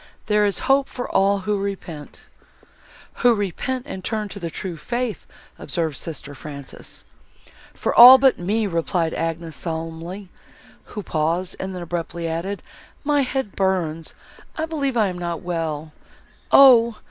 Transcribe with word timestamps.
There 0.25 0.47
is 0.47 0.57
hope 0.65 0.89
for 0.89 1.07
all 1.07 1.41
who 1.41 1.59
repent!" 1.61 2.27
"Who 3.17 3.35
repent 3.35 3.85
and 3.85 4.03
turn 4.03 4.29
to 4.29 4.39
the 4.39 4.49
true 4.49 4.75
faith," 4.75 5.27
observed 5.59 5.95
sister 5.95 6.33
Frances. 6.33 7.03
"For 7.75 7.93
all 7.93 8.17
but 8.17 8.39
me!" 8.39 8.65
replied 8.65 9.13
Agnes 9.13 9.55
solemnly, 9.55 10.29
who 10.85 11.03
paused, 11.03 11.55
and 11.59 11.75
then 11.75 11.83
abruptly 11.83 12.27
added, 12.27 12.63
"My 13.03 13.21
head 13.21 13.55
burns, 13.55 14.15
I 14.57 14.65
believe 14.65 14.97
I 14.97 15.05
am 15.09 15.19
not 15.19 15.43
well. 15.43 15.93
O! 16.51 16.97